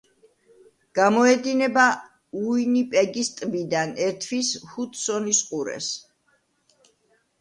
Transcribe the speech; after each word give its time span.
გამოედინება 0.99 1.83
უინიპეგის 2.41 3.31
ტბიდან, 3.41 3.93
ერთვის 4.07 4.53
ჰუდსონის 4.73 5.43
ყურეს. 5.51 5.95